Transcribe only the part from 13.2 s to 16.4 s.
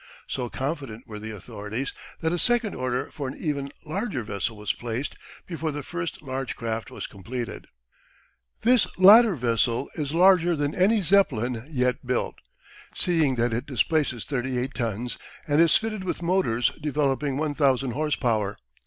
that it displaces 38 tons, and is fitted with